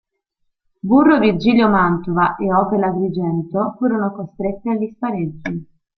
Burro 0.81 1.19
Virgilio 1.19 1.69
Mantova 1.69 2.35
e 2.37 2.51
Opel 2.51 2.81
Agrigento 2.85 3.75
furono 3.77 4.11
costrette 4.11 4.71
agli 4.71 4.91
spareggi. 4.95 5.67